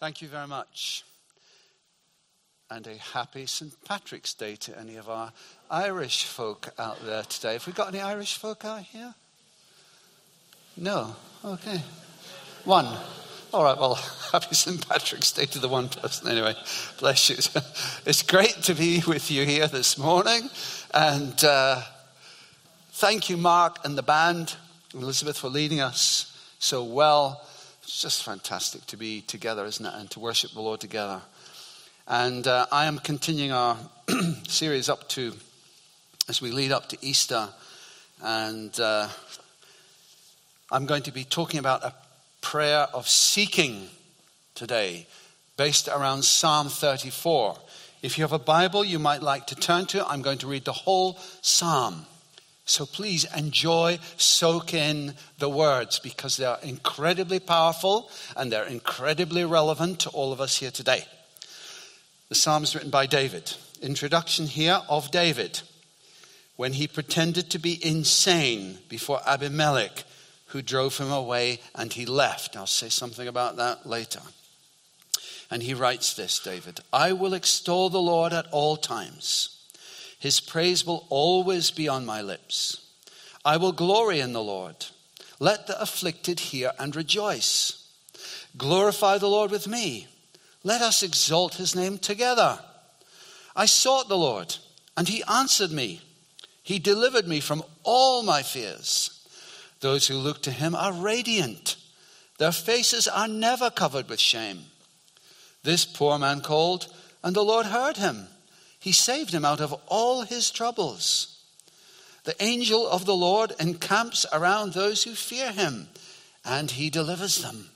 [0.00, 1.04] Thank you very much.
[2.70, 3.72] And a happy St.
[3.84, 5.32] Patrick's Day to any of our
[5.72, 7.54] Irish folk out there today.
[7.54, 9.12] Have we got any Irish folk out here?
[10.76, 11.16] No?
[11.44, 11.82] Okay.
[12.64, 12.86] One.
[13.52, 13.94] All right, well,
[14.32, 14.88] happy St.
[14.88, 16.28] Patrick's Day to the one person.
[16.28, 16.54] Anyway,
[17.00, 17.36] bless you.
[18.06, 20.48] It's great to be with you here this morning.
[20.94, 21.82] And uh,
[22.92, 24.54] thank you, Mark and the band,
[24.94, 27.47] Elizabeth, for leading us so well
[27.88, 29.94] it's just fantastic to be together, isn't it?
[29.96, 31.22] And to worship the Lord together.
[32.06, 33.78] And uh, I am continuing our
[34.46, 35.32] series up to,
[36.28, 37.48] as we lead up to Easter.
[38.22, 39.08] And uh,
[40.70, 41.94] I'm going to be talking about a
[42.42, 43.88] prayer of seeking
[44.54, 45.06] today,
[45.56, 47.56] based around Psalm 34.
[48.02, 50.66] If you have a Bible you might like to turn to, I'm going to read
[50.66, 52.04] the whole psalm.
[52.68, 59.42] So please enjoy, soak in the words because they are incredibly powerful and they're incredibly
[59.46, 61.06] relevant to all of us here today.
[62.28, 63.54] The psalm is written by David.
[63.80, 65.62] Introduction here of David
[66.56, 70.04] when he pretended to be insane before Abimelech,
[70.48, 72.54] who drove him away and he left.
[72.54, 74.20] I'll say something about that later.
[75.50, 79.57] And he writes this, David I will extol the Lord at all times.
[80.18, 82.84] His praise will always be on my lips.
[83.44, 84.86] I will glory in the Lord.
[85.38, 87.88] Let the afflicted hear and rejoice.
[88.56, 90.08] Glorify the Lord with me.
[90.64, 92.58] Let us exalt his name together.
[93.54, 94.56] I sought the Lord,
[94.96, 96.00] and he answered me.
[96.62, 99.26] He delivered me from all my fears.
[99.80, 101.76] Those who look to him are radiant,
[102.38, 104.64] their faces are never covered with shame.
[105.62, 108.28] This poor man called, and the Lord heard him.
[108.88, 111.42] He saved him out of all his troubles.
[112.24, 115.88] The angel of the Lord encamps around those who fear him,
[116.42, 117.68] and he delivers them.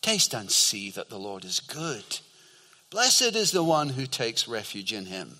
[0.00, 2.20] Taste and see that the Lord is good.
[2.88, 5.36] Blessed is the one who takes refuge in him.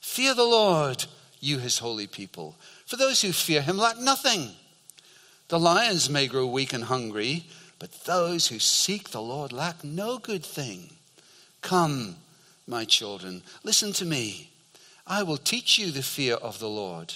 [0.00, 1.06] Fear the Lord,
[1.40, 2.54] you his holy people,
[2.86, 4.50] for those who fear him lack nothing.
[5.48, 7.46] The lions may grow weak and hungry,
[7.80, 10.90] but those who seek the Lord lack no good thing.
[11.62, 12.14] Come,
[12.66, 14.50] my children, listen to me.
[15.06, 17.14] I will teach you the fear of the Lord.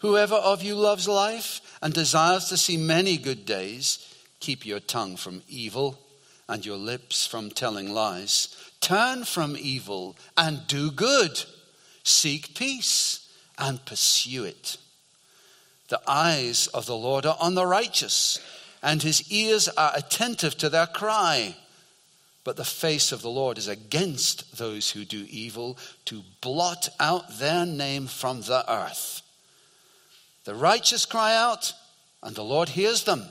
[0.00, 5.16] Whoever of you loves life and desires to see many good days, keep your tongue
[5.16, 5.98] from evil
[6.48, 8.54] and your lips from telling lies.
[8.80, 11.42] Turn from evil and do good.
[12.02, 14.76] Seek peace and pursue it.
[15.88, 18.40] The eyes of the Lord are on the righteous,
[18.82, 21.56] and his ears are attentive to their cry.
[22.44, 27.38] But the face of the Lord is against those who do evil, to blot out
[27.38, 29.22] their name from the earth.
[30.44, 31.72] The righteous cry out,
[32.22, 33.24] and the Lord hears them.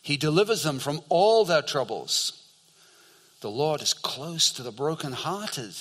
[0.00, 2.42] He delivers them from all their troubles.
[3.42, 5.74] The Lord is close to the brokenhearted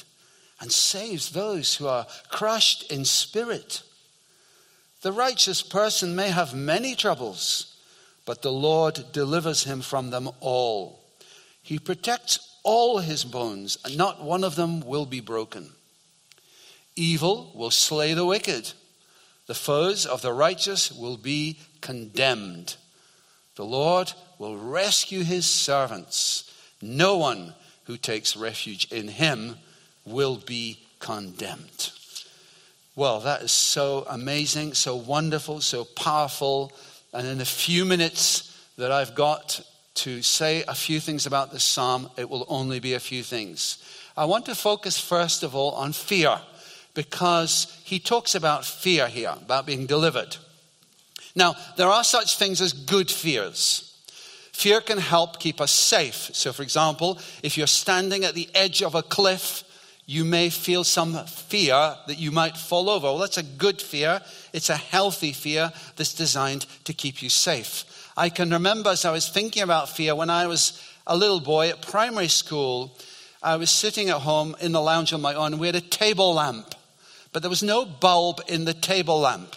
[0.60, 3.84] and saves those who are crushed in spirit.
[5.02, 7.78] The righteous person may have many troubles,
[8.26, 11.00] but the Lord delivers him from them all.
[11.62, 15.72] He protects all his bones, and not one of them will be broken.
[16.96, 18.74] Evil will slay the wicked,
[19.50, 22.76] the foes of the righteous will be condemned.
[23.56, 26.54] The Lord will rescue his servants.
[26.84, 27.56] No one
[27.86, 29.56] who takes refuge in him
[30.06, 31.90] will be condemned.
[32.96, 36.72] Well, that is so amazing, so wonderful, so powerful.
[37.12, 39.62] And in the few minutes that I've got
[40.04, 43.78] to say a few things about this psalm, it will only be a few things.
[44.16, 46.40] I want to focus first of all on fear
[46.94, 50.38] because he talks about fear here, about being delivered.
[51.36, 53.86] Now, there are such things as good fears.
[54.52, 56.32] Fear can help keep us safe.
[56.34, 59.64] So, for example, if you're standing at the edge of a cliff,
[60.06, 63.08] you may feel some fear that you might fall over.
[63.08, 64.22] Well, that's a good fear.
[64.52, 67.86] It's a healthy fear that's designed to keep you safe.
[68.20, 71.70] I can remember as I was thinking about fear when I was a little boy
[71.70, 72.94] at primary school.
[73.42, 75.58] I was sitting at home in the lounge on my own.
[75.58, 76.76] We had a table lamp,
[77.32, 79.56] but there was no bulb in the table lamp.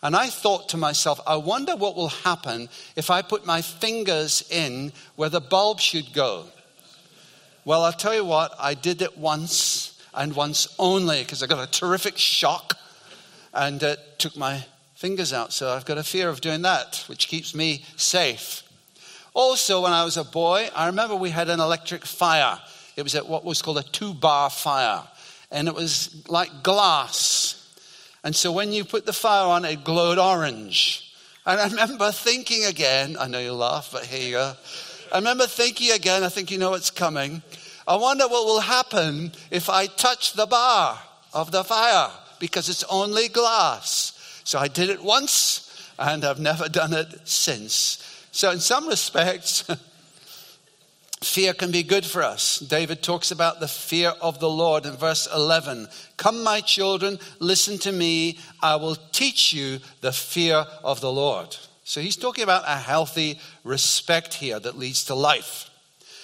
[0.00, 4.44] And I thought to myself, I wonder what will happen if I put my fingers
[4.48, 6.44] in where the bulb should go.
[7.64, 11.68] Well, I'll tell you what, I did it once and once only because I got
[11.68, 12.78] a terrific shock
[13.52, 14.64] and it took my
[14.98, 15.52] fingers out.
[15.52, 18.64] So I've got a fear of doing that, which keeps me safe.
[19.32, 22.58] Also, when I was a boy, I remember we had an electric fire.
[22.96, 25.04] It was at what was called a two bar fire,
[25.52, 27.54] and it was like glass.
[28.24, 31.14] And so when you put the fire on, it glowed orange.
[31.46, 34.54] And I remember thinking again, I know you laugh, but here you go.
[35.12, 37.40] I remember thinking again, I think you know what's coming.
[37.86, 40.98] I wonder what will happen if I touch the bar
[41.32, 42.10] of the fire
[42.40, 44.17] because it's only glass.
[44.48, 48.02] So I did it once and I've never done it since.
[48.32, 49.68] So, in some respects,
[51.22, 52.58] fear can be good for us.
[52.58, 55.88] David talks about the fear of the Lord in verse 11.
[56.16, 58.38] Come, my children, listen to me.
[58.62, 61.54] I will teach you the fear of the Lord.
[61.84, 65.68] So, he's talking about a healthy respect here that leads to life.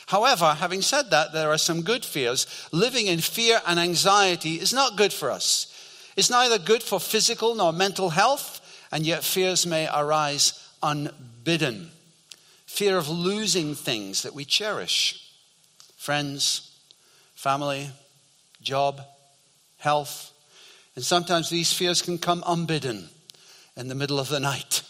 [0.06, 2.46] However, having said that, there are some good fears.
[2.72, 5.73] Living in fear and anxiety is not good for us.
[6.16, 8.60] It's neither good for physical nor mental health,
[8.92, 10.52] and yet fears may arise
[10.82, 11.90] unbidden.
[12.66, 15.20] Fear of losing things that we cherish
[15.96, 16.76] friends,
[17.34, 17.88] family,
[18.60, 19.00] job,
[19.78, 20.32] health.
[20.96, 23.08] And sometimes these fears can come unbidden
[23.76, 24.82] in the middle of the night.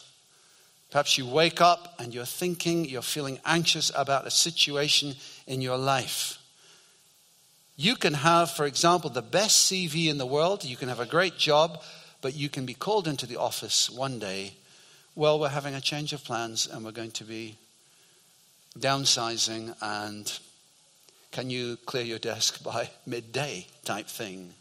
[0.91, 5.15] Perhaps you wake up and you're thinking, you're feeling anxious about a situation
[5.47, 6.39] in your life.
[7.77, 11.07] You can have, for example, the best CV in the world, you can have a
[11.07, 11.83] great job,
[12.23, 14.55] but you can be called into the office one day.
[15.17, 17.57] Well, we're having a change of plans and we're going to be
[18.79, 20.39] downsizing, and
[21.33, 24.55] can you clear your desk by midday type thing?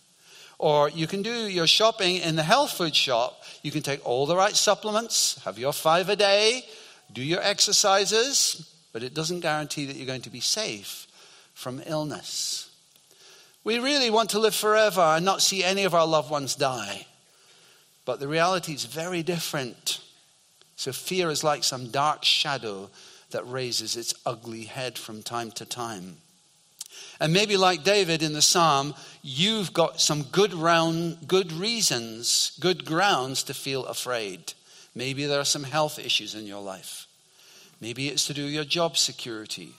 [0.58, 3.44] Or you can do your shopping in the health food shop.
[3.64, 6.64] You can take all the right supplements, have your five a day,
[7.12, 11.08] do your exercises, but it doesn't guarantee that you're going to be safe
[11.54, 12.70] from illness.
[13.64, 17.08] We really want to live forever and not see any of our loved ones die.
[18.06, 20.02] But the reality is very different.
[20.76, 22.90] So fear is like some dark shadow
[23.32, 26.18] that raises its ugly head from time to time.
[27.20, 32.86] And maybe like David in the psalm, you've got some good round, good reasons, good
[32.86, 34.54] grounds to feel afraid.
[34.94, 37.08] Maybe there are some health issues in your life.
[37.82, 39.74] Maybe it's to do with your job security.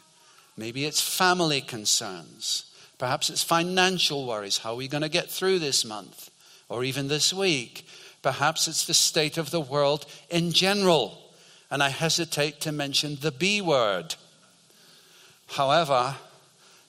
[0.56, 2.64] Maybe it's family concerns.
[3.04, 4.56] Perhaps it's financial worries.
[4.56, 6.30] How are we going to get through this month
[6.70, 7.86] or even this week?
[8.22, 11.20] Perhaps it's the state of the world in general.
[11.70, 14.14] And I hesitate to mention the B word.
[15.48, 16.16] However,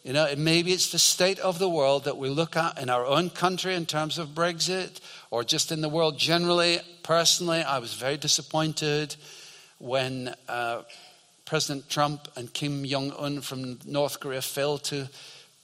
[0.05, 3.05] you know, maybe it's the state of the world that we look at in our
[3.05, 5.01] own country in terms of Brexit
[5.31, 6.79] or just in the world generally.
[7.03, 9.17] Personally, I was very disappointed
[9.79, 10.83] when uh,
[11.43, 15.09] President Trump and Kim Jong un from North Korea failed to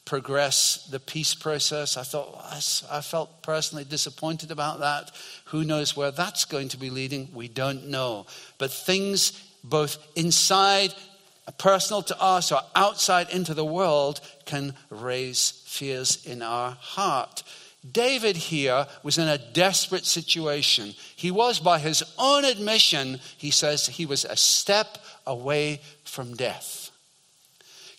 [0.06, 1.96] progress the peace process.
[1.96, 2.44] I thought,
[2.92, 5.12] I felt personally disappointed about that.
[5.46, 7.30] Who knows where that's going to be leading?
[7.34, 8.26] We don't know.
[8.58, 9.34] But things
[9.64, 10.94] both inside
[11.58, 17.44] personal to us or outside into the world can raise fears in our heart.
[17.90, 20.94] David here was in a desperate situation.
[21.16, 26.91] He was, by his own admission, he says he was a step away from death.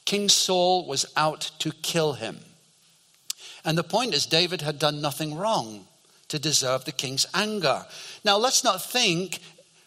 [0.04, 2.40] King Saul was out to kill him.
[3.64, 5.86] And the point is, David had done nothing wrong
[6.28, 7.86] to deserve the king's anger.
[8.24, 9.38] Now, let's not think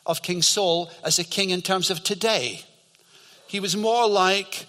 [0.05, 2.61] of King Saul as a king in terms of today.
[3.47, 4.67] He was more like,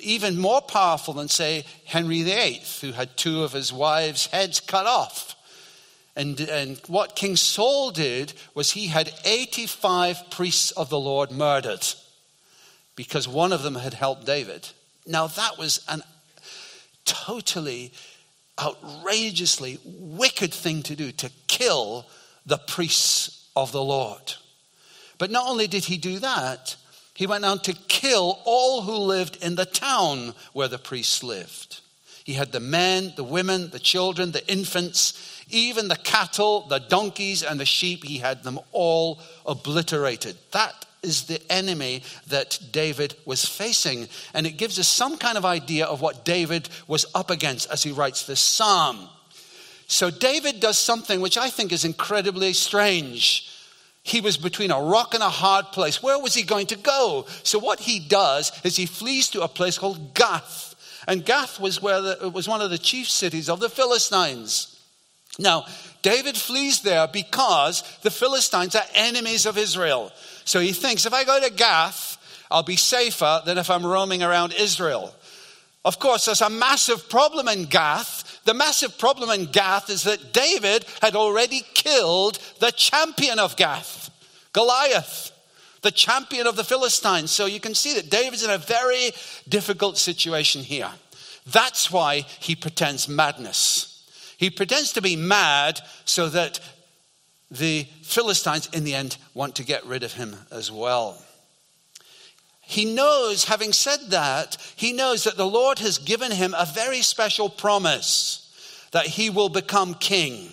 [0.00, 4.86] even more powerful than, say, Henry VIII, who had two of his wives' heads cut
[4.86, 5.36] off.
[6.14, 11.86] And, and what King Saul did was he had 85 priests of the Lord murdered
[12.96, 14.68] because one of them had helped David.
[15.06, 16.02] Now, that was an
[17.04, 17.92] totally,
[18.60, 22.06] outrageously wicked thing to do to kill
[22.46, 24.34] the priests of the Lord.
[25.18, 26.76] But not only did he do that,
[27.14, 31.80] he went on to kill all who lived in the town where the priests lived.
[32.24, 37.42] He had the men, the women, the children, the infants, even the cattle, the donkeys,
[37.42, 38.04] and the sheep.
[38.04, 40.36] He had them all obliterated.
[40.52, 44.08] That is the enemy that David was facing.
[44.34, 47.82] And it gives us some kind of idea of what David was up against as
[47.82, 49.08] he writes this psalm.
[49.86, 53.48] So David does something which I think is incredibly strange.
[54.02, 56.02] He was between a rock and a hard place.
[56.02, 57.26] Where was he going to go?
[57.42, 60.74] So what he does is he flees to a place called Gath.
[61.06, 64.80] And Gath was where the, was one of the chief cities of the Philistines.
[65.38, 65.66] Now,
[66.02, 70.12] David flees there because the Philistines are enemies of Israel.
[70.44, 72.18] So he thinks if I go to Gath,
[72.50, 75.14] I'll be safer than if I'm roaming around Israel.
[75.84, 78.40] Of course, there's a massive problem in Gath.
[78.44, 84.10] The massive problem in Gath is that David had already killed the champion of Gath,
[84.52, 85.32] Goliath,
[85.80, 87.30] the champion of the Philistines.
[87.30, 89.10] So you can see that David's in a very
[89.48, 90.90] difficult situation here.
[91.50, 93.88] That's why he pretends madness.
[94.36, 96.60] He pretends to be mad so that
[97.52, 101.22] the Philistines, in the end, want to get rid of him as well.
[102.60, 107.02] he knows, having said that, he knows that the Lord has given him a very
[107.02, 108.38] special promise
[108.92, 110.52] that he will become king.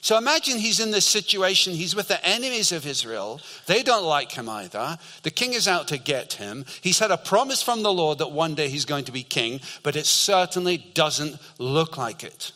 [0.00, 1.72] So imagine he's in this situation.
[1.72, 3.40] He's with the enemies of Israel.
[3.66, 4.98] They don't like him either.
[5.22, 6.64] The king is out to get him.
[6.82, 9.60] He's had a promise from the Lord that one day he's going to be king,
[9.82, 12.52] but it certainly doesn't look like it.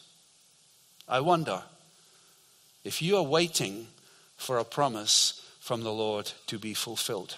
[1.08, 1.62] I wonder
[2.84, 3.86] if you are waiting
[4.36, 7.36] for a promise from the Lord to be fulfilled.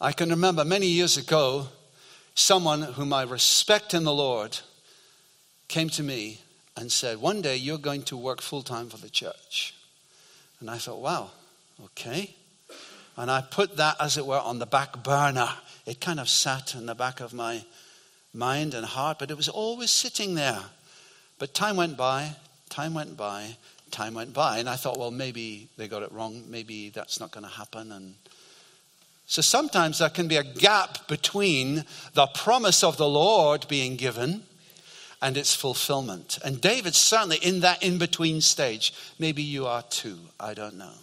[0.00, 1.68] I can remember many years ago,
[2.34, 4.58] someone whom I respect in the Lord
[5.68, 6.40] came to me
[6.76, 9.74] and said, One day you're going to work full time for the church.
[10.60, 11.30] And I thought, Wow,
[11.84, 12.34] okay.
[13.16, 15.50] And I put that, as it were, on the back burner.
[15.84, 17.64] It kind of sat in the back of my
[18.32, 20.60] mind and heart, but it was always sitting there.
[21.38, 22.36] But time went by,
[22.70, 23.56] time went by,
[23.90, 26.44] time went by, and I thought, well, maybe they got it wrong.
[26.48, 27.92] Maybe that's not going to happen.
[27.92, 28.14] And
[29.26, 31.84] so sometimes there can be a gap between
[32.14, 34.44] the promise of the Lord being given
[35.20, 36.38] and its fulfillment.
[36.44, 38.94] And David's certainly in that in between stage.
[39.18, 40.18] Maybe you are too.
[40.38, 40.94] I don't know.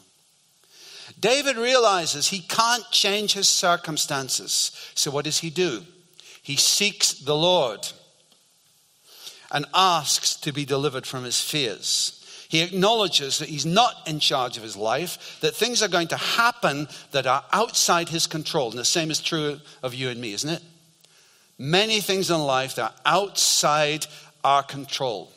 [1.20, 4.72] David realizes he can't change his circumstances.
[4.94, 5.84] So what does he do?
[6.42, 7.88] He seeks the Lord
[9.52, 12.14] and asks to be delivered from his fears.
[12.50, 16.18] He acknowledges that he's not in charge of his life, that things are going to
[16.18, 18.70] happen that are outside his control.
[18.70, 20.64] And the same is true of you and me, isn't it?
[21.58, 24.06] many things in life that are outside
[24.44, 25.32] our control.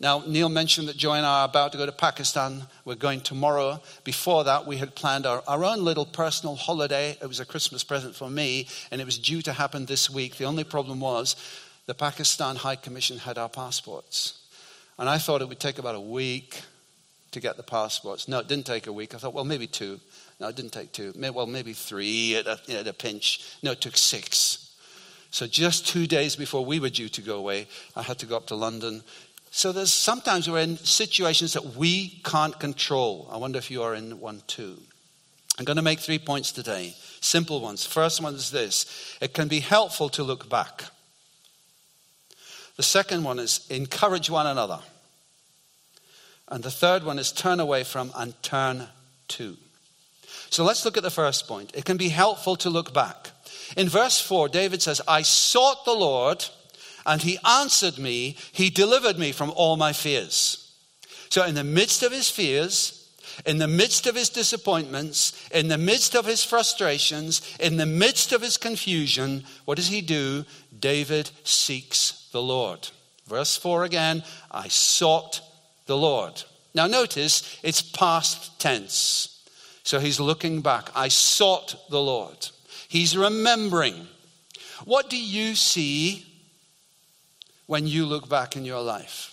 [0.00, 2.62] Now, Neil mentioned that Joy and I are about to go to Pakistan.
[2.84, 3.82] We're going tomorrow.
[4.04, 7.18] Before that, we had planned our, our own little personal holiday.
[7.20, 10.36] It was a Christmas present for me, and it was due to happen this week.
[10.36, 11.34] The only problem was
[11.88, 14.46] the Pakistan High Commission had our passports.
[14.98, 16.60] And I thought it would take about a week
[17.30, 18.28] to get the passports.
[18.28, 19.14] No, it didn't take a week.
[19.14, 19.98] I thought, well, maybe two.
[20.38, 21.14] No, it didn't take two.
[21.16, 23.40] Well, maybe three at a, at a pinch.
[23.62, 24.76] No, it took six.
[25.30, 28.36] So just two days before we were due to go away, I had to go
[28.36, 29.02] up to London.
[29.50, 33.30] So there's sometimes we're in situations that we can't control.
[33.32, 34.76] I wonder if you are in one too.
[35.58, 37.86] I'm going to make three points today, simple ones.
[37.86, 40.84] First one is this it can be helpful to look back.
[42.78, 44.78] The second one is encourage one another.
[46.46, 48.86] And the third one is turn away from and turn
[49.28, 49.56] to.
[50.48, 51.72] So let's look at the first point.
[51.74, 53.32] It can be helpful to look back.
[53.76, 56.46] In verse 4, David says, I sought the Lord,
[57.04, 58.36] and he answered me.
[58.52, 60.72] He delivered me from all my fears.
[61.30, 62.97] So, in the midst of his fears,
[63.46, 68.32] in the midst of his disappointments, in the midst of his frustrations, in the midst
[68.32, 70.44] of his confusion, what does he do?
[70.78, 72.88] David seeks the Lord.
[73.26, 75.40] Verse 4 again, I sought
[75.86, 76.42] the Lord.
[76.74, 79.34] Now notice it's past tense.
[79.82, 80.90] So he's looking back.
[80.94, 82.48] I sought the Lord.
[82.88, 84.06] He's remembering.
[84.84, 86.26] What do you see
[87.66, 89.27] when you look back in your life?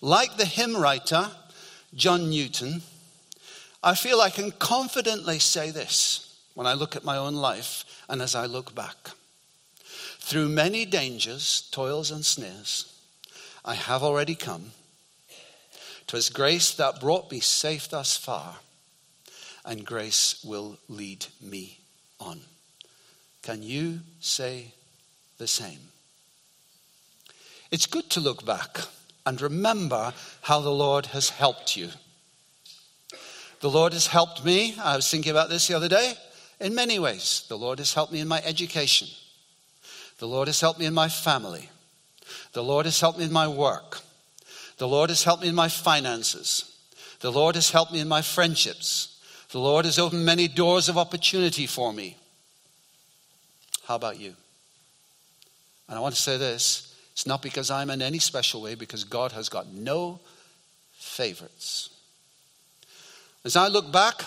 [0.00, 1.30] Like the hymn writer,
[1.94, 2.82] John Newton,
[3.82, 8.22] I feel I can confidently say this when I look at my own life and
[8.22, 9.10] as I look back.
[10.18, 12.92] Through many dangers, toils, and snares,
[13.64, 14.72] I have already come.
[16.06, 18.58] 'Twas grace that brought me safe thus far
[19.64, 21.78] and grace will lead me
[22.20, 22.40] on.
[23.42, 24.72] Can you say
[25.38, 25.80] the same?
[27.70, 28.80] It's good to look back
[29.26, 30.12] and remember
[30.42, 31.88] how the Lord has helped you.
[33.60, 34.76] The Lord has helped me.
[34.82, 36.14] I was thinking about this the other day.
[36.60, 39.08] In many ways, the Lord has helped me in my education.
[40.18, 41.70] The Lord has helped me in my family.
[42.52, 44.00] The Lord has helped me in my work.
[44.78, 46.70] The Lord has helped me in my finances.
[47.20, 49.20] The Lord has helped me in my friendships.
[49.50, 52.16] The Lord has opened many doors of opportunity for me.
[53.84, 54.34] How about you?
[55.88, 59.04] And I want to say this it's not because I'm in any special way, because
[59.04, 60.18] God has got no
[60.94, 61.90] favorites.
[63.44, 64.20] As I look back,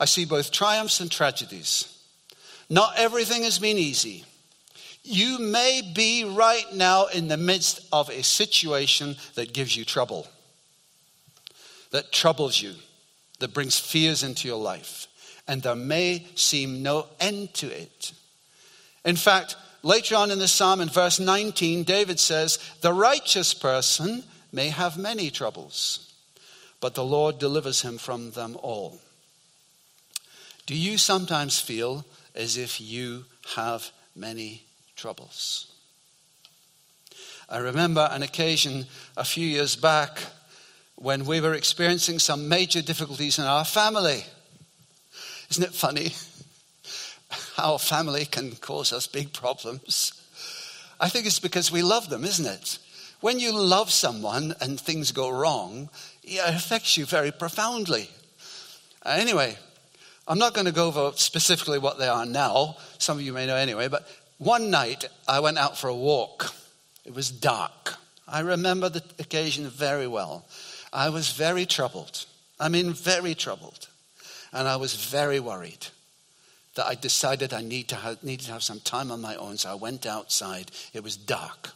[0.00, 1.96] I see both triumphs and tragedies.
[2.68, 4.24] Not everything has been easy.
[5.04, 10.26] You may be right now in the midst of a situation that gives you trouble,
[11.92, 12.74] that troubles you
[13.38, 15.06] that brings fears into your life,
[15.46, 18.12] and there may seem no end to it.
[19.04, 24.24] In fact, later on in the psalm, in verse 19, David says, The righteous person
[24.52, 26.12] may have many troubles,
[26.80, 29.00] but the Lord delivers him from them all.
[30.66, 33.24] Do you sometimes feel as if you
[33.56, 34.64] have many
[34.96, 35.66] troubles?
[37.48, 38.86] I remember an occasion
[39.16, 40.22] a few years back
[40.96, 44.24] when we were experiencing some major difficulties in our family.
[45.50, 46.12] Isn't it funny
[47.56, 50.12] how family can cause us big problems?
[50.98, 52.78] I think it's because we love them, isn't it?
[53.20, 55.90] When you love someone and things go wrong,
[56.24, 58.10] it affects you very profoundly.
[59.04, 59.56] Uh, anyway,
[60.26, 62.76] I'm not going to go over specifically what they are now.
[62.98, 66.52] Some of you may know anyway, but one night I went out for a walk.
[67.04, 67.96] It was dark.
[68.26, 70.46] I remember the occasion very well.
[70.92, 72.24] I was very troubled.
[72.58, 73.88] I mean, very troubled.
[74.52, 75.86] And I was very worried
[76.74, 79.58] that I decided I need to have, needed to have some time on my own.
[79.58, 80.70] So I went outside.
[80.92, 81.70] It was dark.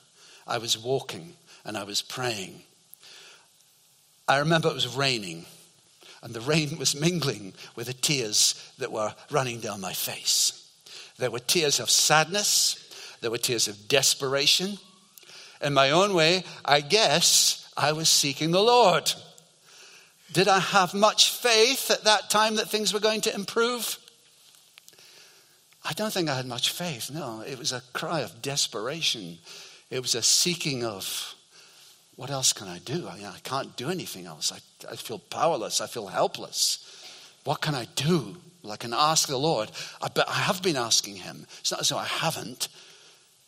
[0.47, 1.35] I was walking
[1.65, 2.63] and I was praying.
[4.29, 5.47] I remember it was raining,
[6.23, 10.69] and the rain was mingling with the tears that were running down my face.
[11.19, 14.79] There were tears of sadness, there were tears of desperation.
[15.63, 19.13] In my own way, I guess I was seeking the Lord.
[20.33, 23.99] Did I have much faith at that time that things were going to improve?
[25.89, 27.11] I don't think I had much faith.
[27.13, 29.39] No, it was a cry of desperation.
[29.91, 31.35] It was a seeking of
[32.17, 33.07] what else can I do?
[33.09, 34.51] I, mean, I can't do anything else.
[34.51, 35.81] I, I feel powerless.
[35.81, 36.83] I feel helpless.
[37.45, 38.37] What can I do?
[38.63, 39.71] Well, I can ask the Lord.
[40.01, 41.47] I, but I have been asking Him.
[41.61, 42.69] It's not as though I haven't.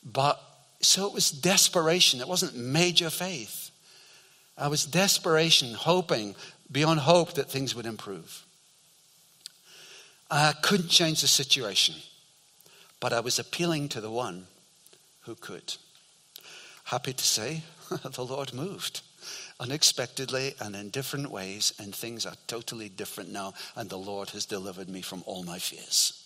[0.04, 0.40] But
[0.80, 2.20] so it was desperation.
[2.20, 3.70] It wasn't major faith.
[4.56, 6.36] I was desperation, hoping
[6.70, 8.44] beyond hope that things would improve.
[10.30, 11.94] I couldn't change the situation,
[13.00, 14.46] but I was appealing to the one
[15.22, 15.76] who could.
[16.84, 17.62] Happy to say,
[18.02, 19.02] the Lord moved
[19.60, 24.46] unexpectedly and in different ways, and things are totally different now, and the Lord has
[24.46, 26.24] delivered me from all my fears.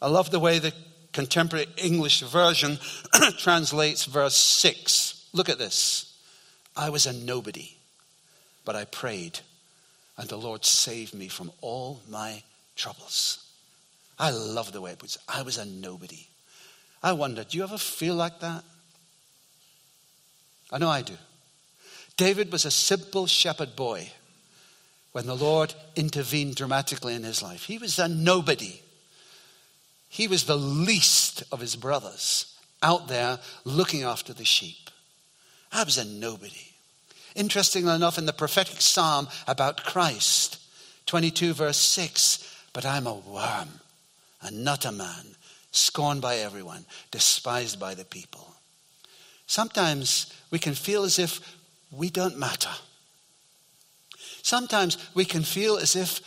[0.00, 0.74] I love the way the
[1.12, 2.78] contemporary English version
[3.38, 5.28] translates verse 6.
[5.32, 6.14] Look at this.
[6.76, 7.76] I was a nobody,
[8.66, 9.40] but I prayed,
[10.18, 12.42] and the Lord saved me from all my
[12.74, 13.45] troubles.
[14.18, 15.16] I love the way it puts.
[15.16, 15.22] it.
[15.28, 16.26] I was a nobody.
[17.02, 18.64] I wonder, do you ever feel like that?
[20.72, 21.14] I know I do.
[22.16, 24.10] David was a simple shepherd boy
[25.12, 27.64] when the Lord intervened dramatically in his life.
[27.64, 28.80] He was a nobody.
[30.08, 34.90] He was the least of his brothers out there looking after the sheep.
[35.72, 36.72] I was a nobody.
[37.34, 40.58] Interestingly enough, in the prophetic psalm about Christ,
[41.04, 43.68] 22 verse 6, but I'm a worm
[44.46, 45.34] and not a man,
[45.72, 48.54] scorned by everyone, despised by the people.
[49.46, 51.40] Sometimes we can feel as if
[51.90, 52.70] we don't matter.
[54.42, 56.20] Sometimes we can feel as if,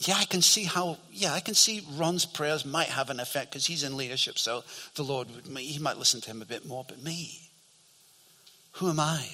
[0.00, 3.50] yeah, I can see how, yeah, I can see Ron's prayers might have an effect
[3.50, 4.64] because he's in leadership, so
[4.94, 7.50] the Lord, he might listen to him a bit more, but me,
[8.72, 9.26] who am I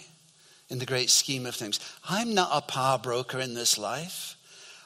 [0.69, 1.79] in the great scheme of things?
[2.09, 4.37] I'm not a power broker in this life.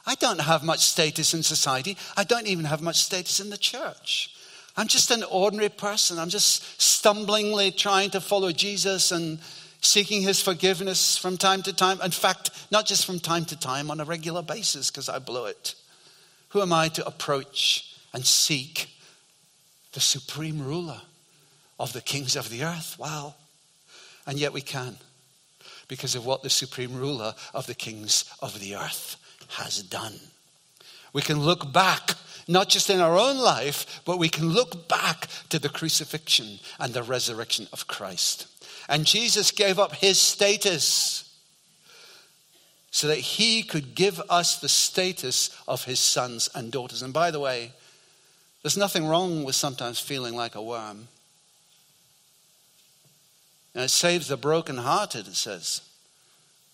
[0.09, 1.99] I don't have much status in society.
[2.17, 4.35] I don't even have much status in the church.
[4.75, 6.19] I'm just an ordinary person.
[6.19, 9.39] I'm just stumblingly trying to follow Jesus and
[9.83, 12.01] seeking his forgiveness from time to time.
[12.01, 15.45] In fact, not just from time to time, on a regular basis, because I blow
[15.45, 15.75] it.
[16.49, 18.89] Who am I to approach and seek
[19.93, 21.03] the supreme ruler
[21.79, 22.97] of the kings of the earth?
[22.99, 23.35] Wow.
[24.27, 24.97] And yet we can,
[25.87, 29.17] because of what the supreme ruler of the kings of the earth
[29.49, 30.21] has done.
[31.13, 32.15] We can look back
[32.49, 36.95] not just in our own life, but we can look back to the crucifixion and
[36.95, 38.47] the resurrection of Christ.
[38.89, 41.25] And Jesus gave up his status
[42.91, 47.03] so that he could give us the status of his sons and daughters.
[47.03, 47.73] And by the way,
[48.63, 51.09] there's nothing wrong with sometimes feeling like a worm.
[53.75, 55.83] And it saves the brokenhearted, it says.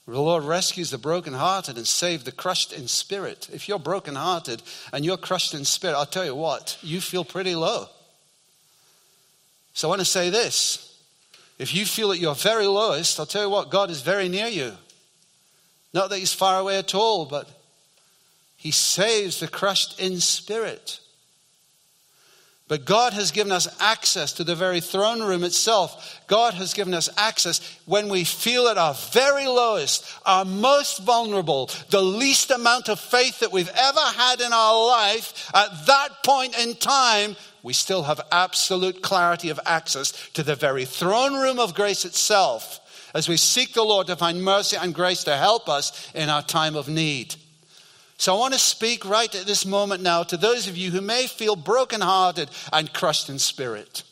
[0.07, 3.49] The Lord rescues the brokenhearted and saves the crushed in spirit.
[3.53, 4.63] If you're brokenhearted
[4.93, 7.89] and you're crushed in spirit, I'll tell you what, you feel pretty low.
[9.73, 10.91] So I want to say this.
[11.59, 14.49] If you feel at your very lowest, I'll tell you what, God is very near
[14.49, 14.73] you.
[15.95, 17.49] Not that He's far away at all, but
[18.57, 21.01] He saves the crushed in spirit.
[22.67, 26.23] But God has given us access to the very throne room itself.
[26.27, 31.69] God has given us access when we feel at our very lowest, our most vulnerable,
[31.91, 35.51] the least amount of faith that we've ever had in our life.
[35.55, 40.87] At that point in time, we still have absolute clarity of access to the very
[40.87, 42.81] throne room of grace itself
[43.15, 46.43] as we seek the Lord to find mercy and grace to help us in our
[46.43, 47.37] time of need.
[48.17, 51.01] So I want to speak right at this moment now to those of you who
[51.01, 54.03] may feel brokenhearted and crushed in spirit.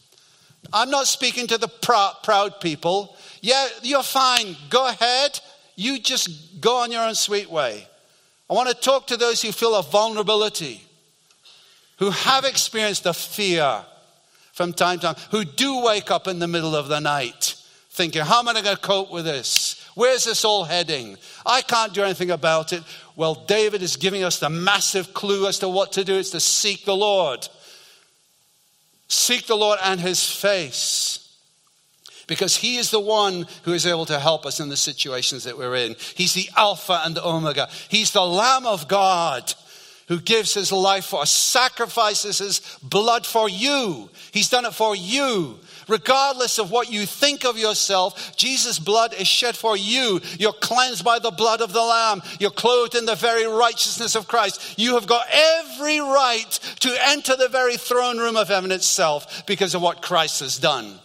[0.73, 3.17] I'm not speaking to the proud, people.
[3.41, 4.57] Yeah, you're fine.
[4.71, 5.41] Go ahead.
[5.77, 7.87] You just go on your own sweet way.
[8.51, 10.83] I want to talk to those who feel a vulnerability,
[11.97, 13.85] who have experienced the fear
[14.53, 17.57] from time to time, who do wake up in the middle of the night
[17.93, 19.82] thinking, How am I going to cope with this?
[19.95, 21.17] Where's this all heading?
[21.45, 22.83] I can't do anything about it.
[23.15, 26.17] Well, David is giving us the massive clue as to what to do.
[26.17, 27.47] It's to seek the Lord.
[29.09, 31.19] Seek the Lord and his face.
[32.27, 35.59] Because he is the one who is able to help us in the situations that
[35.59, 35.97] we're in.
[36.15, 37.69] He's the Alpha and the Omega.
[37.89, 39.53] He's the Lamb of God
[40.09, 44.11] who gives his life for us, sacrifices his blood for you.
[44.33, 45.59] He's done it for you.
[45.89, 50.21] Regardless of what you think of yourself, Jesus' blood is shed for you.
[50.39, 52.23] You're cleansed by the blood of the Lamb.
[52.39, 54.79] You're clothed in the very righteousness of Christ.
[54.79, 59.75] You have got every right to enter the very throne room of heaven itself because
[59.75, 60.99] of what Christ has done.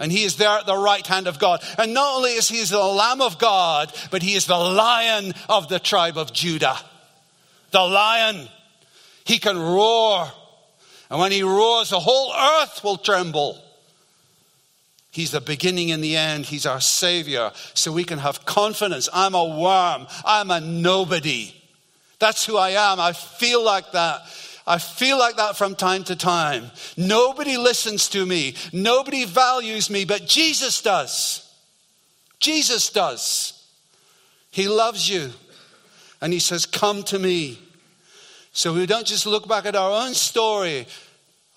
[0.00, 1.62] And he is there at the right hand of God.
[1.76, 5.68] And not only is he the Lamb of God, but he is the Lion of
[5.68, 6.78] the tribe of Judah.
[7.72, 8.48] The Lion.
[9.24, 10.30] He can roar.
[11.10, 13.60] And when he roars, the whole earth will tremble.
[15.18, 16.46] He's the beginning and the end.
[16.46, 17.50] He's our Savior.
[17.74, 19.08] So we can have confidence.
[19.12, 20.06] I'm a worm.
[20.24, 21.52] I'm a nobody.
[22.20, 23.00] That's who I am.
[23.00, 24.20] I feel like that.
[24.64, 26.70] I feel like that from time to time.
[26.96, 28.54] Nobody listens to me.
[28.72, 31.52] Nobody values me, but Jesus does.
[32.38, 33.60] Jesus does.
[34.52, 35.32] He loves you.
[36.20, 37.58] And He says, Come to me.
[38.52, 40.86] So we don't just look back at our own story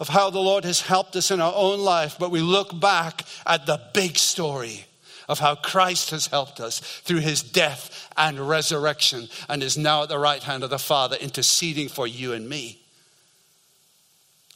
[0.02, 3.24] of how the Lord has helped us in our own life, but we look back
[3.46, 4.86] at the big story
[5.30, 10.10] of how Christ has helped us through his death and resurrection and is now at
[10.10, 12.82] the right hand of the Father interceding for you and me.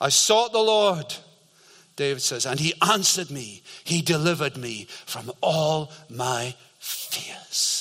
[0.02, 1.14] I sought the Lord,
[1.96, 3.62] David says, and he answered me.
[3.84, 7.75] He delivered me from all my fears.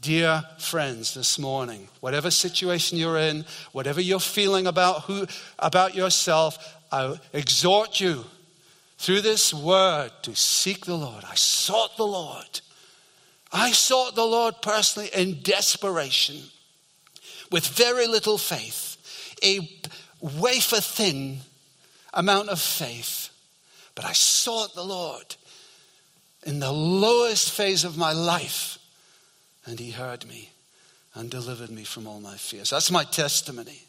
[0.00, 5.26] Dear friends, this morning, whatever situation you're in, whatever you're feeling about who
[5.58, 8.24] about yourself, I exhort you
[8.96, 11.24] through this word to seek the Lord.
[11.24, 12.60] I sought the Lord.
[13.52, 16.38] I sought the Lord personally in desperation
[17.50, 18.96] with very little faith,
[19.44, 19.68] a
[20.22, 21.40] wafer thin
[22.14, 23.28] amount of faith.
[23.94, 25.36] But I sought the Lord
[26.46, 28.78] in the lowest phase of my life
[29.66, 30.50] and he heard me
[31.14, 32.70] and delivered me from all my fears.
[32.70, 33.82] That's my testimony.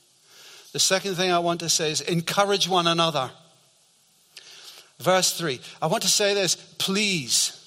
[0.73, 3.29] The second thing I want to say is encourage one another.
[4.99, 5.59] Verse 3.
[5.81, 7.57] I want to say this please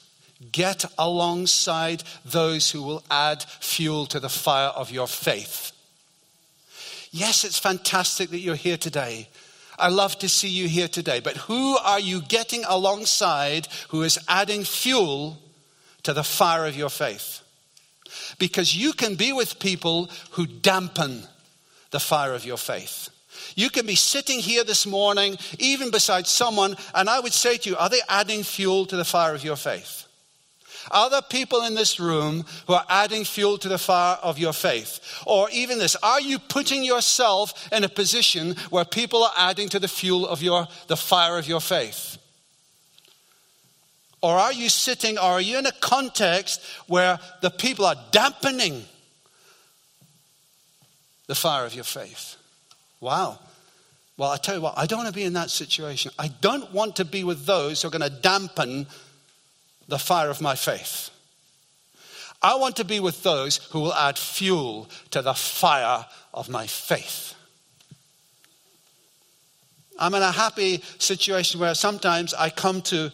[0.52, 5.72] get alongside those who will add fuel to the fire of your faith.
[7.10, 9.28] Yes, it's fantastic that you're here today.
[9.78, 11.20] I love to see you here today.
[11.20, 15.38] But who are you getting alongside who is adding fuel
[16.02, 17.43] to the fire of your faith?
[18.38, 21.22] Because you can be with people who dampen
[21.90, 23.10] the fire of your faith.
[23.56, 27.70] You can be sitting here this morning, even beside someone, and I would say to
[27.70, 30.06] you, are they adding fuel to the fire of your faith?
[30.90, 34.52] Are there people in this room who are adding fuel to the fire of your
[34.52, 35.00] faith?
[35.26, 39.78] Or even this, are you putting yourself in a position where people are adding to
[39.78, 42.18] the fuel of your, the fire of your faith?
[44.24, 48.86] Or are you sitting, or are you in a context where the people are dampening
[51.26, 52.36] the fire of your faith?
[53.02, 53.38] Wow.
[54.16, 56.10] Well, I tell you what, I don't want to be in that situation.
[56.18, 58.86] I don't want to be with those who are going to dampen
[59.88, 61.10] the fire of my faith.
[62.40, 66.66] I want to be with those who will add fuel to the fire of my
[66.66, 67.34] faith.
[69.98, 73.12] I'm in a happy situation where sometimes I come to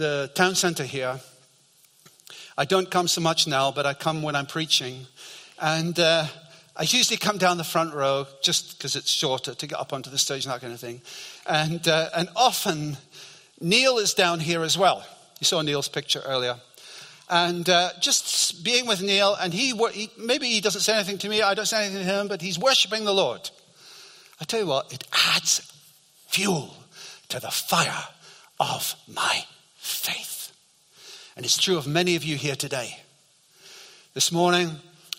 [0.00, 1.20] the town center here.
[2.56, 5.06] I don't come so much now, but I come when I'm preaching.
[5.60, 6.26] And uh,
[6.74, 10.08] I usually come down the front row just because it's shorter to get up onto
[10.08, 11.02] the stage and that kind of thing.
[11.46, 12.96] And, uh, and often,
[13.60, 15.04] Neil is down here as well.
[15.38, 16.56] You saw Neil's picture earlier.
[17.28, 21.28] And uh, just being with Neil, and he, he, maybe he doesn't say anything to
[21.28, 23.50] me, I don't say anything to him, but he's worshiping the Lord.
[24.40, 25.04] I tell you what, it
[25.36, 25.70] adds
[26.26, 26.74] fuel
[27.28, 28.04] to the fire
[28.58, 29.44] of my
[29.80, 30.52] faith.
[31.36, 32.98] And it's true of many of you here today.
[34.12, 34.70] This morning,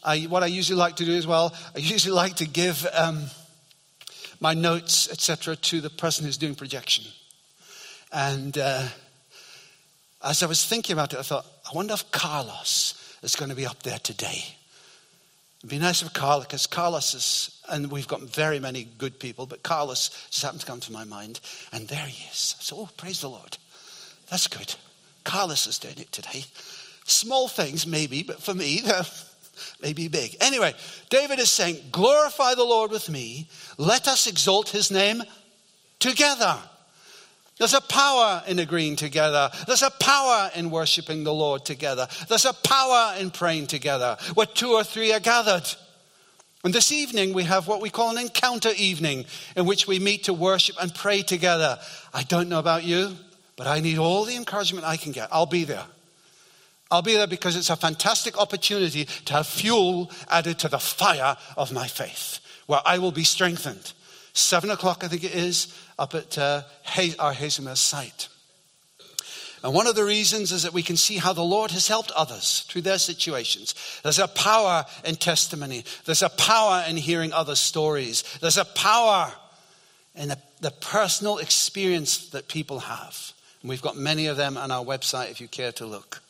[0.03, 3.25] I, what I usually like to do as well, I usually like to give um,
[4.39, 7.05] my notes, etc., to the person who's doing projection.
[8.11, 8.87] And uh,
[10.23, 13.55] as I was thinking about it, I thought, I wonder if Carlos is going to
[13.55, 14.43] be up there today.
[15.59, 19.45] It'd be nice if Carlos, because Carlos is, and we've got very many good people,
[19.45, 21.39] but Carlos just happened to come to my mind,
[21.71, 22.55] and there he is.
[22.59, 23.57] So, oh, praise the Lord.
[24.31, 24.73] That's good.
[25.23, 26.45] Carlos is doing it today.
[27.05, 29.03] Small things, maybe, but for me, they're
[29.81, 30.37] maybe big.
[30.41, 30.73] Anyway,
[31.09, 33.49] David is saying, Glorify the Lord with me.
[33.77, 35.21] Let us exalt his name
[35.99, 36.57] together.
[37.57, 39.51] There's a power in agreeing together.
[39.67, 42.07] There's a power in worshiping the Lord together.
[42.27, 45.69] There's a power in praying together where two or three are gathered.
[46.63, 50.23] And this evening we have what we call an encounter evening in which we meet
[50.23, 51.77] to worship and pray together.
[52.13, 53.15] I don't know about you,
[53.61, 55.29] but I need all the encouragement I can get.
[55.31, 55.85] I'll be there.
[56.89, 61.37] I'll be there because it's a fantastic opportunity to have fuel added to the fire
[61.55, 63.93] of my faith, where I will be strengthened.
[64.33, 66.63] Seven o'clock, I think it is, up at uh,
[67.19, 68.29] our Hazelmere site.
[69.63, 72.09] And one of the reasons is that we can see how the Lord has helped
[72.13, 73.75] others through their situations.
[74.01, 75.85] There's a power in testimony.
[76.05, 78.23] There's a power in hearing other stories.
[78.41, 79.31] There's a power
[80.15, 83.33] in the, the personal experience that people have.
[83.61, 86.21] And we've got many of them on our website if you care to look.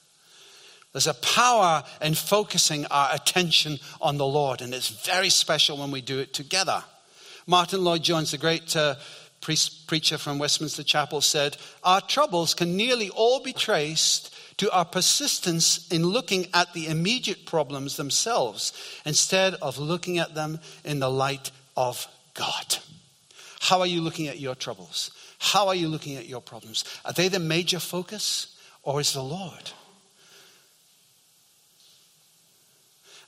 [0.93, 5.91] There's a power in focusing our attention on the Lord, and it's very special when
[5.91, 6.83] we do it together.
[7.47, 8.95] Martyn Lloyd-Jones, the great uh,
[9.87, 15.87] preacher from Westminster Chapel, said, Our troubles can nearly all be traced to our persistence
[15.91, 18.73] in looking at the immediate problems themselves
[19.05, 22.77] instead of looking at them in the light of God.
[23.61, 25.11] How are you looking at your troubles?
[25.43, 26.86] How are you looking at your problems?
[27.04, 29.71] Are they the major focus or is the Lord?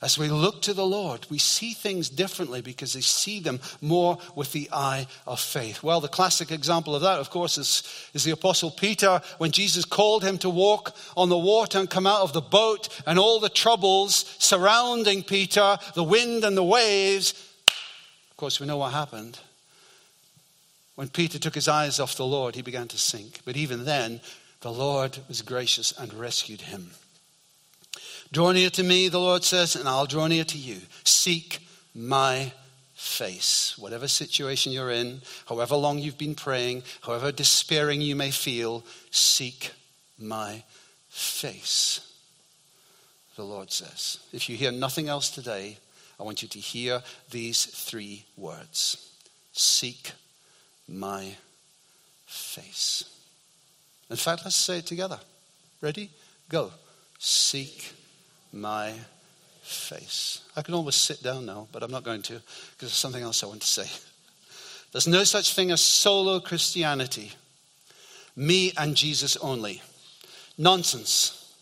[0.00, 4.18] As we look to the Lord, we see things differently because we see them more
[4.36, 5.82] with the eye of faith.
[5.82, 7.82] Well, the classic example of that, of course, is,
[8.14, 12.06] is the Apostle Peter when Jesus called him to walk on the water and come
[12.06, 17.32] out of the boat and all the troubles surrounding Peter, the wind and the waves.
[18.30, 19.40] Of course, we know what happened.
[20.94, 23.40] When Peter took his eyes off the Lord, he began to sink.
[23.44, 24.20] But even then,
[24.60, 26.92] the Lord was gracious and rescued him.
[28.32, 30.78] Draw near to me, the Lord says, and I'll draw near to you.
[31.04, 31.60] Seek
[31.94, 32.52] my
[32.94, 33.76] face.
[33.78, 39.72] Whatever situation you're in, however long you've been praying, however despairing you may feel, seek
[40.18, 40.62] my
[41.08, 42.00] face.
[43.36, 44.18] The Lord says.
[44.32, 45.78] If you hear nothing else today,
[46.18, 49.10] I want you to hear these three words
[49.52, 50.12] Seek
[50.88, 51.34] my
[52.26, 53.04] face.
[54.10, 55.18] In fact, let's say it together.
[55.80, 56.10] Ready?
[56.48, 56.70] Go.
[57.18, 57.92] Seek
[58.52, 58.92] my
[59.62, 60.40] face.
[60.56, 63.42] I can almost sit down now, but I'm not going to because there's something else
[63.42, 63.90] I want to say.
[64.92, 67.32] There's no such thing as solo Christianity,
[68.36, 69.82] me and Jesus only.
[70.56, 71.52] Nonsense.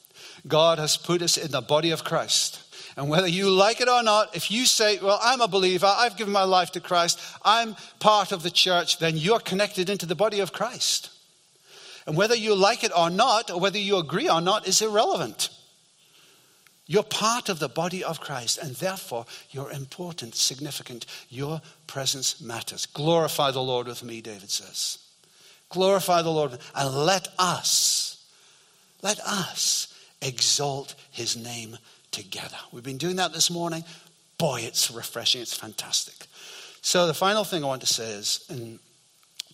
[0.47, 2.62] God has put us in the body of Christ.
[2.97, 6.17] And whether you like it or not, if you say, Well, I'm a believer, I've
[6.17, 10.15] given my life to Christ, I'm part of the church, then you're connected into the
[10.15, 11.11] body of Christ.
[12.07, 15.51] And whether you like it or not, or whether you agree or not, is irrelevant.
[16.87, 21.07] You're part of the body of Christ, and therefore you're important, significant.
[21.29, 22.87] Your presence matters.
[22.87, 24.99] Glorify the Lord with me, David says.
[25.69, 28.27] Glorify the Lord, and let us,
[29.01, 31.79] let us exalt his name
[32.13, 32.57] together.
[32.71, 33.85] We've been doing that this morning.
[34.39, 36.27] Boy, it's refreshing, it's fantastic.
[36.81, 38.49] So, the final thing I want to say is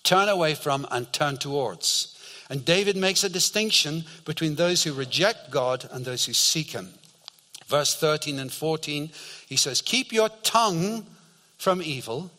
[0.02, 2.14] turn away from and turn towards.
[2.50, 6.88] And David makes a distinction between those who reject God and those who seek him.
[7.66, 9.10] Verse 13 and 14,
[9.46, 11.06] he says, Keep your tongue
[11.58, 12.30] from evil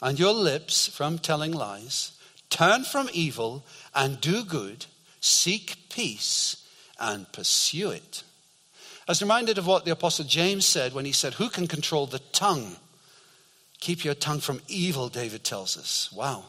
[0.00, 2.12] and your lips from telling lies.
[2.50, 4.86] Turn from evil and do good.
[5.20, 6.68] Seek peace
[7.00, 8.22] and pursue it.
[9.12, 12.06] I was reminded of what the Apostle James said when he said, Who can control
[12.06, 12.76] the tongue?
[13.78, 16.10] Keep your tongue from evil, David tells us.
[16.10, 16.44] Wow.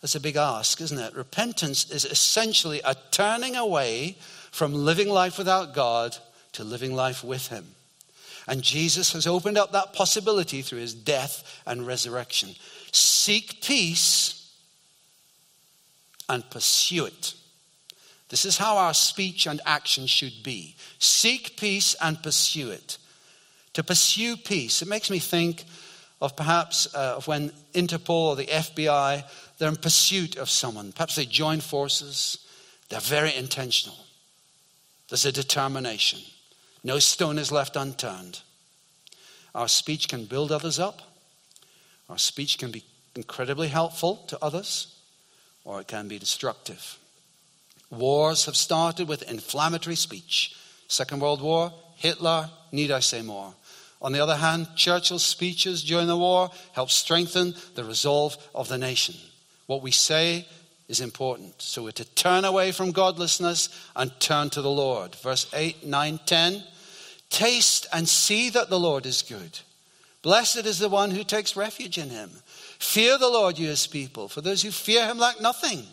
[0.00, 1.14] That's a big ask, isn't it?
[1.14, 4.16] Repentance is essentially a turning away
[4.50, 6.16] from living life without God
[6.52, 7.66] to living life with Him.
[8.48, 12.54] And Jesus has opened up that possibility through His death and resurrection.
[12.90, 14.50] Seek peace
[16.26, 17.34] and pursue it.
[18.32, 20.74] This is how our speech and action should be.
[20.98, 22.96] Seek peace and pursue it.
[23.74, 25.64] To pursue peace, it makes me think
[26.18, 29.24] of perhaps uh, of when Interpol or the FBI
[29.58, 30.92] they're in pursuit of someone.
[30.92, 32.38] Perhaps they join forces.
[32.88, 33.98] They're very intentional.
[35.10, 36.20] There's a determination.
[36.82, 38.40] No stone is left unturned.
[39.54, 41.02] Our speech can build others up.
[42.08, 42.82] Our speech can be
[43.14, 44.86] incredibly helpful to others,
[45.66, 46.98] or it can be destructive.
[47.92, 50.56] Wars have started with inflammatory speech.
[50.88, 53.54] Second World War, Hitler, need I say more?
[54.00, 58.78] On the other hand, Churchill's speeches during the war helped strengthen the resolve of the
[58.78, 59.14] nation.
[59.66, 60.46] What we say
[60.88, 61.60] is important.
[61.62, 65.14] So we're to turn away from godlessness and turn to the Lord.
[65.16, 66.64] Verse 8, 9, 10.
[67.30, 69.60] Taste and see that the Lord is good.
[70.22, 72.30] Blessed is the one who takes refuge in him.
[72.78, 75.86] Fear the Lord, you his people, for those who fear him lack nothing.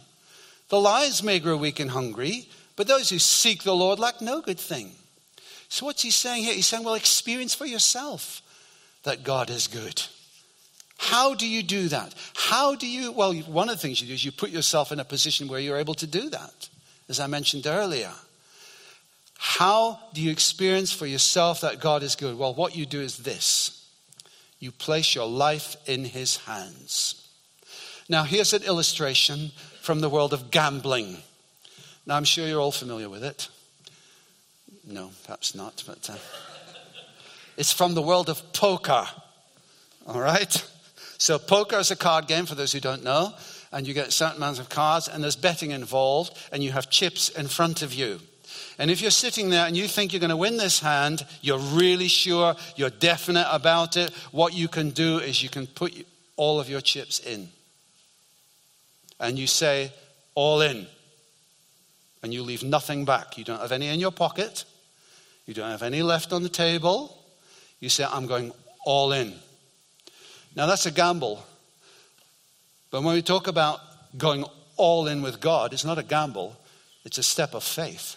[0.69, 4.41] The lions may grow weak and hungry, but those who seek the Lord lack no
[4.41, 4.91] good thing.
[5.67, 6.53] So, what's he saying here?
[6.53, 8.41] He's saying, well, experience for yourself
[9.03, 10.01] that God is good.
[10.97, 12.13] How do you do that?
[12.36, 14.99] How do you, well, one of the things you do is you put yourself in
[14.99, 16.69] a position where you're able to do that,
[17.08, 18.12] as I mentioned earlier.
[19.38, 22.38] How do you experience for yourself that God is good?
[22.38, 23.88] Well, what you do is this
[24.60, 27.27] you place your life in His hands.
[28.10, 29.51] Now, here's an illustration
[29.89, 31.17] from the world of gambling.
[32.06, 33.49] Now, I'm sure you're all familiar with it.
[34.86, 36.15] No, perhaps not, but uh,
[37.58, 39.08] it's from the world of poker.
[40.06, 40.63] All right?
[41.17, 43.34] So, poker is a card game, for those who don't know,
[43.71, 47.30] and you get certain amounts of cards, and there's betting involved, and you have chips
[47.30, 48.19] in front of you.
[48.78, 51.58] And if you're sitting there and you think you're going to win this hand, you're
[51.58, 56.60] really sure, you're definite about it, what you can do is you can put all
[56.60, 57.49] of your chips in.
[59.19, 59.91] And you say,
[60.36, 60.88] all in.
[62.23, 63.38] And you leave nothing back.
[63.38, 64.65] You don't have any in your pocket.
[65.45, 67.17] You don't have any left on the table.
[67.79, 68.51] You say, I'm going
[68.86, 69.34] all in.
[70.55, 71.43] Now, that's a gamble.
[72.91, 73.79] But when we talk about
[74.17, 74.45] going
[74.77, 76.58] all in with God, it's not a gamble,
[77.05, 78.15] it's a step of faith.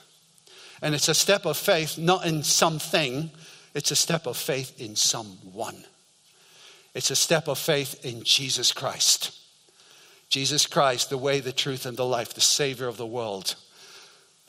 [0.81, 3.31] And it's a step of faith not in something,
[3.75, 5.85] it's a step of faith in someone.
[6.95, 9.39] It's a step of faith in Jesus Christ.
[10.33, 13.55] Jesus Christ, the way, the truth, and the life, the Savior of the world,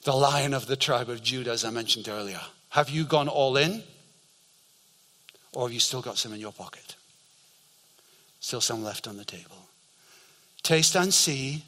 [0.06, 2.40] the Lion of the tribe of Judah, as I mentioned earlier.
[2.70, 3.84] Have you gone all in?
[5.52, 6.96] Or have you still got some in your pocket?
[8.40, 9.58] Still some left on the table.
[10.64, 11.66] Taste and see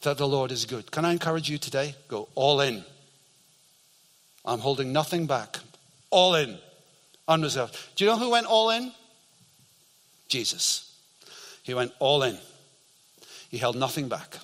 [0.00, 0.90] that the Lord is good.
[0.90, 1.94] Can I encourage you today?
[2.08, 2.82] Go all in.
[4.42, 5.58] I'm holding nothing back.
[6.08, 6.56] All in.
[7.28, 7.76] Unreserved.
[7.94, 8.90] Do you know who went all in?
[10.28, 10.98] Jesus.
[11.62, 12.38] He went all in.
[13.50, 14.38] He held nothing back.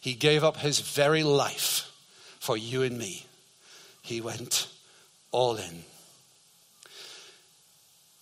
[0.00, 1.90] He gave up his very life
[2.40, 3.26] for you and me.
[4.02, 4.68] He went
[5.32, 5.84] all in.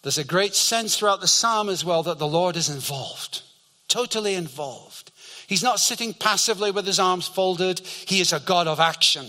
[0.03, 3.43] There's a great sense throughout the psalm as well that the Lord is involved,
[3.89, 5.11] totally involved.
[5.47, 9.27] He's not sitting passively with his arms folded, he is a God of action.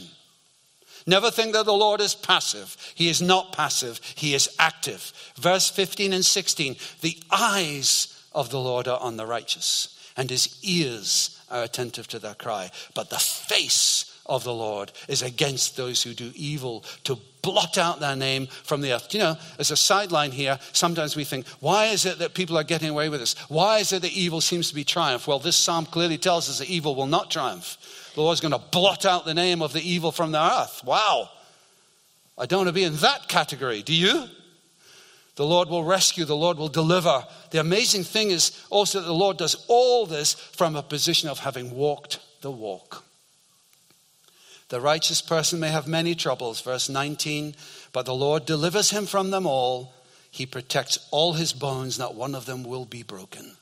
[1.08, 2.76] Never think that the Lord is passive.
[2.96, 5.14] He is not passive, he is active.
[5.36, 10.58] Verse 15 and 16 the eyes of the Lord are on the righteous, and his
[10.64, 12.72] ears are attentive to their cry.
[12.94, 18.00] But the face of the Lord is against those who do evil, to blot out
[18.00, 19.14] their name from the earth.
[19.14, 22.64] You know, as a sideline here, sometimes we think, why is it that people are
[22.64, 23.36] getting away with this?
[23.50, 25.28] Why is it that evil seems to be triumph?
[25.28, 27.78] Well, this psalm clearly tells us that evil will not triumph.
[28.16, 30.82] The Lord's going to blot out the name of the evil from the earth.
[30.84, 31.30] Wow.
[32.38, 33.84] I don't want to be in that category.
[33.84, 34.26] Do you?
[35.36, 37.26] The Lord will rescue, the Lord will deliver.
[37.52, 41.40] The amazing thing is also that the Lord does all this from a position of
[41.40, 43.04] having walked the walk.
[44.70, 47.56] The righteous person may have many troubles, verse 19,
[47.92, 49.94] but the Lord delivers him from them all.
[50.32, 53.58] He protects all his bones, not one of them will be broken.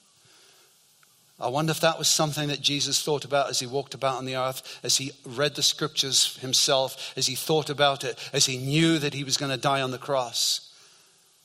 [1.39, 4.25] I wonder if that was something that Jesus thought about as he walked about on
[4.25, 8.57] the earth, as he read the scriptures himself, as he thought about it, as he
[8.57, 10.72] knew that he was going to die on the cross.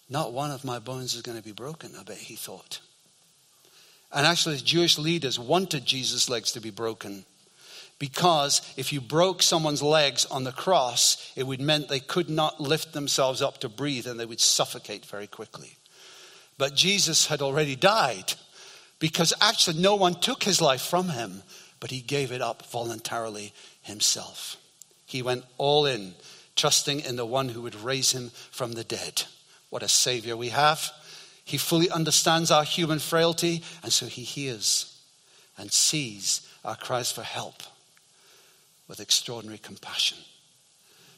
[0.08, 2.80] Not one of my bones is going to be broken, I bet he thought.
[4.12, 7.26] And actually, the Jewish leaders wanted Jesus' legs to be broken
[7.98, 12.60] because if you broke someone's legs on the cross, it would mean they could not
[12.60, 15.76] lift themselves up to breathe and they would suffocate very quickly.
[16.56, 18.34] But Jesus had already died
[18.98, 21.42] because actually no one took his life from him,
[21.80, 24.56] but he gave it up voluntarily himself.
[25.06, 26.14] He went all in,
[26.56, 29.24] trusting in the one who would raise him from the dead.
[29.70, 30.90] What a savior we have.
[31.44, 35.00] He fully understands our human frailty, and so he hears
[35.56, 37.62] and sees our cries for help
[38.86, 40.18] with extraordinary compassion.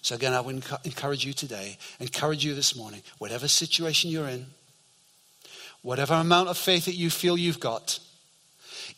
[0.02, 4.46] So, again, I would encourage you today, encourage you this morning, whatever situation you're in,
[5.82, 7.98] whatever amount of faith that you feel you've got,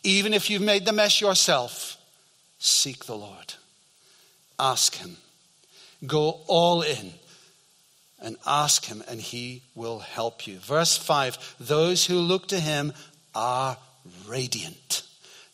[0.04, 1.96] even if you've made the mess yourself,
[2.58, 3.54] seek the Lord.
[4.58, 5.16] Ask Him.
[6.06, 7.14] Go all in
[8.22, 10.58] and ask Him, and He will help you.
[10.58, 12.92] Verse 5 Those who look to Him
[13.34, 13.76] are
[14.26, 15.02] radiant,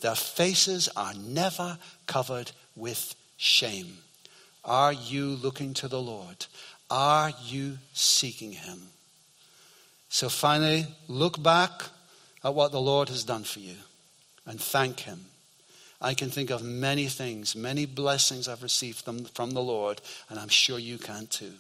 [0.01, 3.99] their faces are never covered with shame.
[4.65, 6.47] Are you looking to the Lord?
[6.91, 8.89] Are you seeking Him?
[10.09, 11.83] So finally, look back
[12.45, 13.75] at what the Lord has done for you
[14.47, 15.27] and thank Him
[16.01, 20.01] I can think of many things, many blessings I've received from, from the Lord,
[20.31, 21.55] and I'm sure you can too.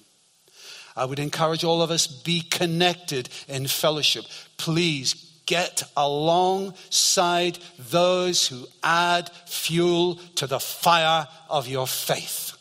[0.99, 4.24] I would encourage all of us be connected in fellowship.
[4.57, 5.14] Please
[5.46, 12.53] get alongside those who add fuel to the fire of your faith.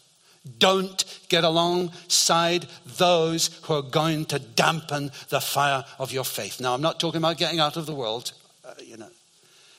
[0.59, 6.61] Don't get alongside those who are going to dampen the fire of your faith.
[6.61, 8.31] Now, I'm not talking about getting out of the world,
[8.63, 9.09] uh, you know,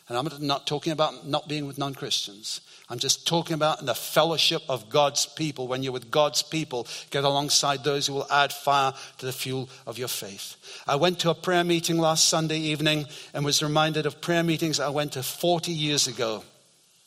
[0.08, 2.62] and I'm not talking about not being with non Christians.
[2.90, 5.68] I'm just talking about the fellowship of God's people.
[5.68, 9.68] When you're with God's people, get alongside those who will add fire to the fuel
[9.86, 10.56] of your faith.
[10.86, 13.04] I went to a prayer meeting last Sunday evening
[13.34, 16.42] and was reminded of prayer meetings I went to 40 years ago.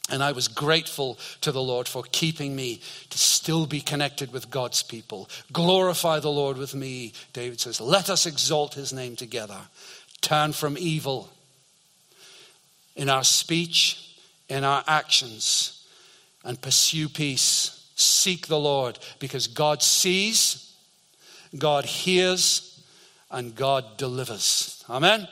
[0.09, 4.51] And I was grateful to the Lord for keeping me to still be connected with
[4.51, 5.29] God's people.
[5.53, 7.79] Glorify the Lord with me, David says.
[7.79, 9.57] Let us exalt his name together.
[10.19, 11.29] Turn from evil
[12.95, 14.11] in our speech
[14.51, 15.87] in our actions
[16.43, 17.89] and pursue peace.
[17.95, 20.73] Seek the Lord because God sees,
[21.57, 22.83] God hears,
[23.29, 24.83] and God delivers.
[24.89, 25.25] Amen.